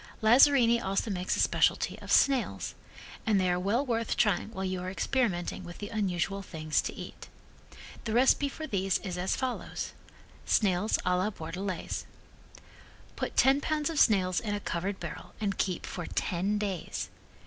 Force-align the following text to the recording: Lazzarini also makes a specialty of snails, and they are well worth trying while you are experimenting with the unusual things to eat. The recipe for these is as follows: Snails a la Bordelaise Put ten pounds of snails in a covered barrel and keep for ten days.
Lazzarini 0.23 0.81
also 0.81 1.11
makes 1.11 1.35
a 1.35 1.39
specialty 1.39 1.95
of 1.99 2.11
snails, 2.11 2.73
and 3.23 3.39
they 3.39 3.51
are 3.51 3.59
well 3.59 3.85
worth 3.85 4.17
trying 4.17 4.49
while 4.49 4.65
you 4.65 4.81
are 4.81 4.89
experimenting 4.89 5.63
with 5.63 5.77
the 5.77 5.89
unusual 5.89 6.41
things 6.41 6.81
to 6.81 6.95
eat. 6.95 7.29
The 8.05 8.13
recipe 8.15 8.49
for 8.49 8.65
these 8.65 8.97
is 9.03 9.15
as 9.19 9.35
follows: 9.35 9.91
Snails 10.43 10.97
a 11.05 11.15
la 11.15 11.29
Bordelaise 11.29 12.07
Put 13.15 13.37
ten 13.37 13.61
pounds 13.61 13.91
of 13.91 13.99
snails 13.99 14.39
in 14.39 14.55
a 14.55 14.59
covered 14.59 14.99
barrel 14.99 15.35
and 15.39 15.59
keep 15.59 15.85
for 15.85 16.07
ten 16.07 16.57
days. 16.57 17.09